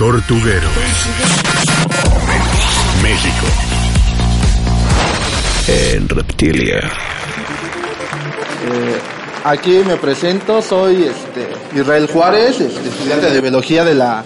[0.00, 0.68] Tortuguero.
[3.02, 3.46] México.
[5.68, 6.78] En Reptilia.
[6.78, 8.98] Eh,
[9.44, 14.24] aquí me presento, soy este, Israel Juárez, este, estudiante de biología de la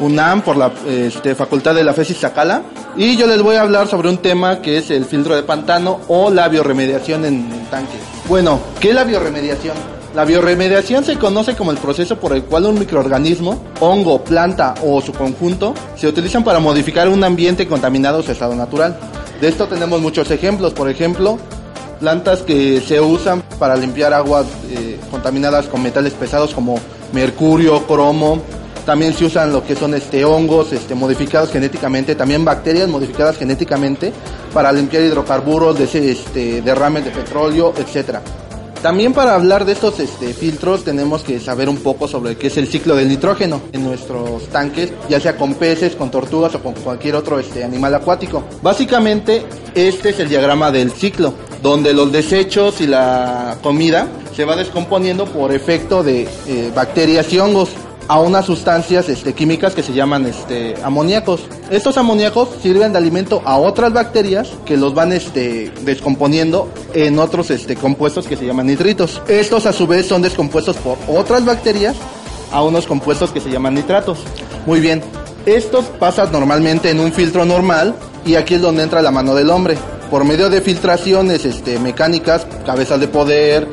[0.00, 2.64] UNAM por la este, Facultad de la FESI Zacala.
[2.96, 6.00] Y yo les voy a hablar sobre un tema que es el filtro de pantano
[6.08, 8.00] o la bioremediación en tanques.
[8.26, 9.93] Bueno, ¿qué es la bioremediación?
[10.14, 15.00] La bioremediación se conoce como el proceso por el cual un microorganismo, hongo, planta o
[15.00, 18.96] su conjunto se utilizan para modificar un ambiente contaminado a su estado natural.
[19.40, 21.36] De esto tenemos muchos ejemplos, por ejemplo,
[21.98, 26.78] plantas que se usan para limpiar aguas eh, contaminadas con metales pesados como
[27.12, 28.40] mercurio, cromo,
[28.86, 34.12] también se usan lo que son este hongos este, modificados genéticamente, también bacterias modificadas genéticamente
[34.52, 38.22] para limpiar hidrocarburos, de ese, este, derrames de petróleo, etcétera.
[38.84, 42.58] También para hablar de estos este, filtros tenemos que saber un poco sobre qué es
[42.58, 46.74] el ciclo del nitrógeno en nuestros tanques, ya sea con peces, con tortugas o con
[46.74, 48.44] cualquier otro este, animal acuático.
[48.60, 49.42] Básicamente
[49.74, 55.24] este es el diagrama del ciclo, donde los desechos y la comida se va descomponiendo
[55.24, 57.70] por efecto de eh, bacterias y hongos
[58.08, 61.42] a unas sustancias este, químicas que se llaman este, amoníacos.
[61.70, 67.50] Estos amoníacos sirven de alimento a otras bacterias que los van este, descomponiendo en otros
[67.50, 69.22] este, compuestos que se llaman nitritos.
[69.28, 71.96] Estos a su vez son descompuestos por otras bacterias
[72.52, 74.18] a unos compuestos que se llaman nitratos.
[74.66, 75.02] Muy bien,
[75.46, 79.50] estos pasan normalmente en un filtro normal y aquí es donde entra la mano del
[79.50, 79.76] hombre.
[80.10, 83.66] Por medio de filtraciones este, mecánicas, cabezas de poder,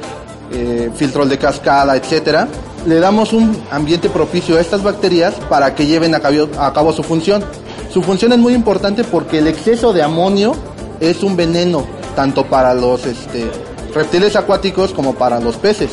[0.53, 2.47] eh, filtros de cascada, etcétera,
[2.85, 7.43] le damos un ambiente propicio a estas bacterias para que lleven a cabo, su función.
[7.91, 10.53] Su función es muy importante porque el exceso de amonio
[10.99, 13.49] es un veneno tanto para los este,
[13.93, 15.91] reptiles acuáticos como para los peces.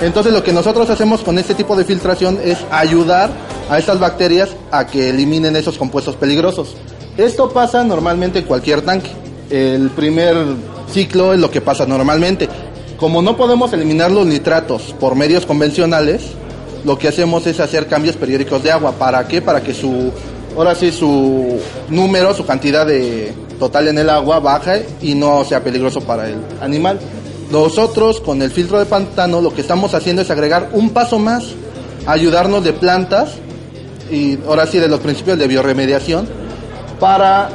[0.00, 3.30] Entonces lo que nosotros hacemos con este tipo de filtración es ayudar
[3.70, 6.74] a estas bacterias a que eliminen esos compuestos peligrosos.
[7.16, 9.10] Esto pasa normalmente en cualquier tanque.
[9.50, 10.36] El primer
[10.92, 12.48] ciclo es lo que pasa normalmente.
[12.98, 16.32] Como no podemos eliminar los nitratos por medios convencionales,
[16.84, 18.90] lo que hacemos es hacer cambios periódicos de agua.
[18.92, 19.40] ¿Para qué?
[19.40, 20.10] Para que su,
[20.56, 25.62] ahora sí, su número, su cantidad de total en el agua baje y no sea
[25.62, 26.98] peligroso para el animal.
[27.52, 31.44] Nosotros con el filtro de pantano lo que estamos haciendo es agregar un paso más,
[32.04, 33.34] ayudarnos de plantas
[34.10, 36.28] y ahora sí de los principios de bioremediación
[36.98, 37.48] para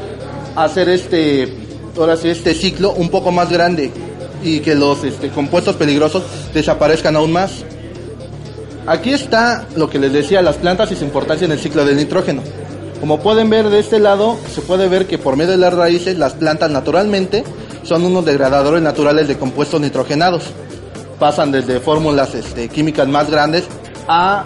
[0.56, 1.54] hacer este,
[1.98, 3.92] ahora sí, este ciclo un poco más grande
[4.44, 6.24] y que los este, compuestos peligrosos
[6.54, 7.64] desaparezcan aún más.
[8.86, 11.98] Aquí está lo que les decía, las plantas y su importancia en el ciclo del
[11.98, 12.42] nitrógeno.
[13.00, 16.18] Como pueden ver de este lado, se puede ver que por medio de las raíces,
[16.18, 17.44] las plantas naturalmente
[17.84, 20.44] son unos degradadores naturales de compuestos nitrogenados.
[21.20, 23.66] Pasan desde fórmulas este, químicas más grandes
[24.08, 24.44] a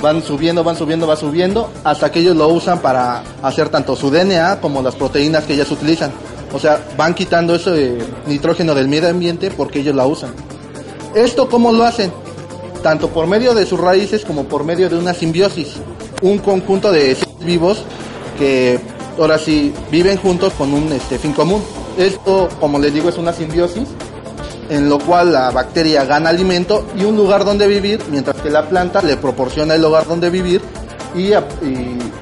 [0.00, 4.10] van subiendo, van subiendo, va subiendo, hasta que ellos lo usan para hacer tanto su
[4.10, 6.12] DNA como las proteínas que ellas utilizan.
[6.52, 10.32] O sea, van quitando ese nitrógeno del medio ambiente porque ellos la usan.
[11.14, 12.12] ¿Esto cómo lo hacen?
[12.82, 15.74] Tanto por medio de sus raíces como por medio de una simbiosis.
[16.22, 17.82] Un conjunto de seres vivos
[18.38, 18.78] que
[19.18, 21.62] ahora sí viven juntos con un este, fin común.
[21.98, 23.88] Esto, como les digo, es una simbiosis
[24.70, 28.68] en lo cual la bacteria gana alimento y un lugar donde vivir, mientras que la
[28.68, 30.60] planta le proporciona el lugar donde vivir
[31.14, 31.32] y,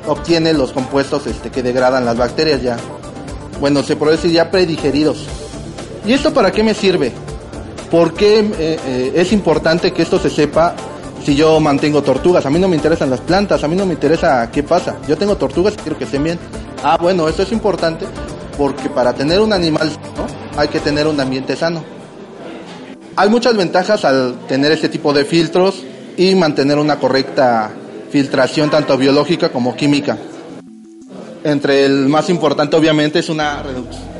[0.06, 2.76] obtiene los compuestos este, que degradan las bacterias ya
[3.60, 5.24] bueno, se puede decir ya predigeridos.
[6.06, 7.12] ¿Y esto para qué me sirve?
[7.90, 10.74] ¿Por qué eh, eh, es importante que esto se sepa
[11.24, 12.46] si yo mantengo tortugas?
[12.46, 14.96] A mí no me interesan las plantas, a mí no me interesa qué pasa.
[15.08, 16.38] Yo tengo tortugas y quiero que estén bien.
[16.82, 18.06] Ah, bueno, esto es importante
[18.56, 21.82] porque para tener un animal sano hay que tener un ambiente sano.
[23.16, 25.82] Hay muchas ventajas al tener este tipo de filtros
[26.16, 27.70] y mantener una correcta
[28.10, 30.18] filtración tanto biológica como química
[31.46, 33.62] entre el más importante obviamente es una,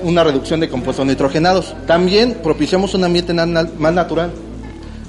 [0.05, 1.75] una reducción de compuestos nitrogenados.
[1.87, 4.31] También propiciamos un ambiente más natural,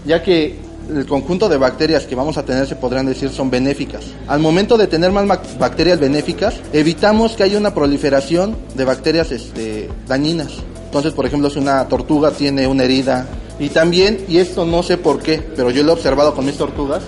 [0.04, 0.58] ya que
[0.90, 4.04] el conjunto de bacterias que vamos a tener se podrían decir son benéficas.
[4.28, 5.28] Al momento de tener más
[5.60, 10.54] bacterias benéficas, evitamos que haya una proliferación de bacterias este, dañinas.
[10.86, 13.28] Entonces, por ejemplo, si una tortuga tiene una herida,
[13.60, 16.58] y también, y esto no sé por qué, pero yo lo he observado con mis
[16.58, 17.04] tortugas,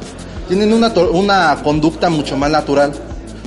[0.48, 2.92] tienen una, una conducta mucho más natural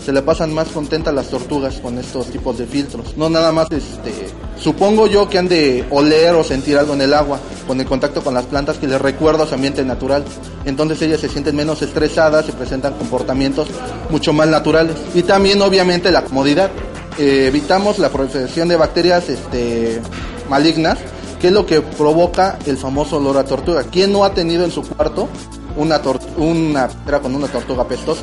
[0.04, 3.16] se le pasan más contentas las tortugas con estos tipos de filtros.
[3.16, 4.12] No nada más, este,
[4.58, 8.22] supongo yo que han de oler o sentir algo en el agua con el contacto
[8.22, 10.24] con las plantas que les recuerda su ambiente natural.
[10.64, 13.68] Entonces ellas se sienten menos estresadas y presentan comportamientos
[14.10, 14.96] mucho más naturales.
[15.14, 16.70] Y también obviamente la comodidad.
[17.18, 20.00] Eh, evitamos la proliferación de bacterias este,
[20.48, 20.98] malignas,
[21.40, 23.84] que es lo que provoca el famoso olor a tortuga.
[23.84, 25.28] ¿Quién no ha tenido en su cuarto
[25.76, 26.00] una,
[26.38, 26.88] una
[27.20, 28.22] con una tortuga pestosa?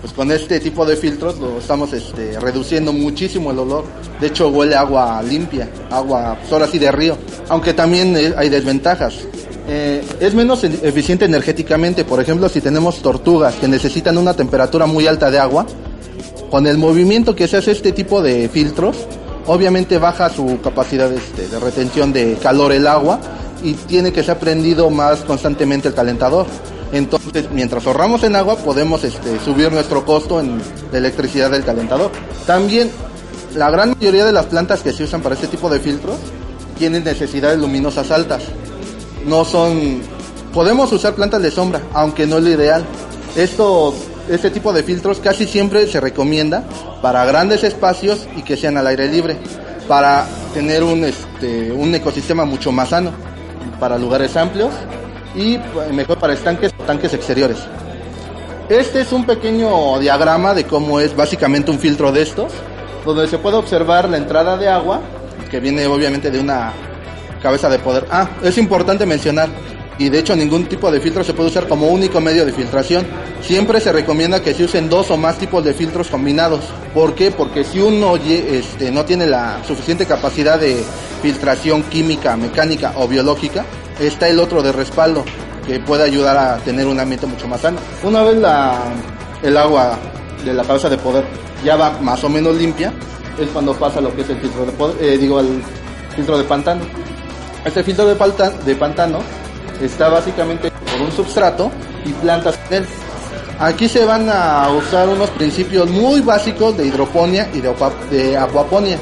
[0.00, 3.84] Pues con este tipo de filtros lo estamos este, reduciendo muchísimo el olor.
[4.20, 7.16] De hecho huele agua limpia, agua pues, ahora de río,
[7.48, 9.14] aunque también eh, hay desventajas.
[9.70, 15.06] Eh, es menos eficiente energéticamente, por ejemplo, si tenemos tortugas que necesitan una temperatura muy
[15.06, 15.66] alta de agua,
[16.50, 18.96] con el movimiento que se hace este tipo de filtros,
[19.46, 23.20] obviamente baja su capacidad este, de retención de calor el agua
[23.62, 26.46] y tiene que ser prendido más constantemente el calentador.
[26.92, 30.58] Entonces, mientras ahorramos en agua, podemos este, subir nuestro costo en
[30.90, 32.10] de electricidad del calentador.
[32.46, 32.90] También,
[33.54, 36.16] la gran mayoría de las plantas que se usan para este tipo de filtros
[36.78, 38.44] tienen necesidades luminosas altas.
[39.26, 40.00] No son...
[40.54, 42.84] Podemos usar plantas de sombra, aunque no es lo ideal.
[43.36, 43.94] Esto,
[44.30, 46.64] este tipo de filtros casi siempre se recomienda
[47.02, 49.36] para grandes espacios y que sean al aire libre,
[49.86, 53.12] para tener un, este, un ecosistema mucho más sano,
[53.78, 54.72] para lugares amplios
[55.34, 57.58] y pues, mejor para estanques o tanques exteriores.
[58.68, 62.52] Este es un pequeño diagrama de cómo es básicamente un filtro de estos,
[63.04, 65.00] donde se puede observar la entrada de agua,
[65.50, 66.72] que viene obviamente de una
[67.42, 68.06] cabeza de poder.
[68.10, 69.48] Ah, es importante mencionar,
[69.98, 73.06] y de hecho ningún tipo de filtro se puede usar como único medio de filtración.
[73.40, 76.60] Siempre se recomienda que se usen dos o más tipos de filtros combinados.
[76.94, 77.30] ¿Por qué?
[77.30, 80.84] Porque si uno este, no tiene la suficiente capacidad de
[81.22, 83.64] filtración química, mecánica o biológica,
[84.00, 85.24] está el otro de respaldo
[85.66, 87.78] que puede ayudar a tener un ambiente mucho más sano.
[88.02, 88.78] Una vez la,
[89.42, 89.98] el agua
[90.44, 91.24] de la cabeza de poder
[91.64, 92.92] ya va más o menos limpia,
[93.38, 95.62] es cuando pasa lo que es el filtro de poder, eh, digo, el
[96.14, 96.82] filtro de pantano.
[97.64, 98.14] Este filtro de,
[98.64, 99.18] de pantano
[99.80, 101.70] está básicamente por un substrato
[102.04, 102.86] y plantas en él.
[103.60, 107.74] Aquí se van a usar unos principios muy básicos de hidroponía y de,
[108.10, 108.98] de.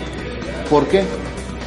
[0.70, 1.04] ¿Por qué?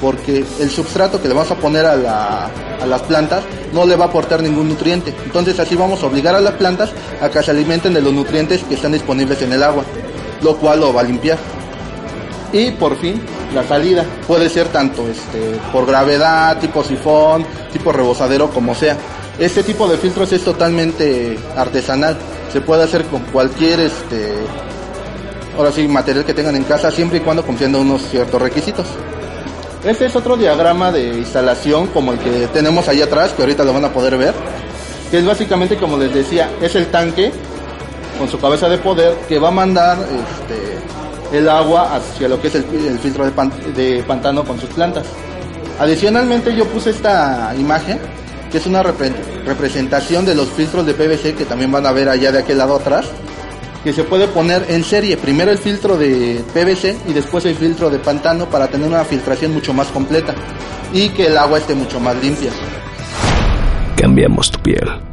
[0.02, 2.50] Porque el substrato que le vamos a poner a, la-
[2.82, 3.44] a las plantas
[3.74, 5.14] no le va a aportar ningún nutriente.
[5.26, 6.90] Entonces así vamos a obligar a las plantas
[7.22, 9.84] a que se alimenten de los nutrientes que están disponibles en el agua,
[10.42, 11.38] lo cual lo va a limpiar.
[12.54, 13.22] Y por fin,
[13.54, 14.06] la salida.
[14.28, 18.98] Puede ser tanto este, por gravedad, tipo sifón, tipo rebosadero, como sea.
[19.38, 22.18] Este tipo de filtros es totalmente artesanal.
[22.52, 24.34] Se puede hacer con cualquier, este,
[25.88, 28.88] material que tengan en casa, siempre y cuando cumpliendo unos ciertos requisitos.
[29.84, 33.74] Este es otro diagrama de instalación como el que tenemos ahí atrás, que ahorita lo
[33.74, 34.34] van a poder ver.
[35.10, 37.32] Que es básicamente, como les decía, es el tanque
[38.18, 42.50] con su cabeza de poder que va a mandar este, el agua hacia lo que
[42.50, 42.64] es el,
[43.02, 45.06] filtro de, de pantano con sus plantas.
[45.80, 48.00] Adicionalmente yo puse esta imagen
[48.52, 49.14] que es una repre-
[49.46, 52.76] representación de los filtros de PVC que también van a ver allá de aquel lado
[52.76, 53.06] atrás
[53.84, 57.90] que se puede poner en serie, primero el filtro de PVC y después el filtro
[57.90, 60.36] de pantano para tener una filtración mucho más completa
[60.94, 62.52] y que el agua esté mucho más limpia.
[63.96, 65.09] Cambiamos tu piel.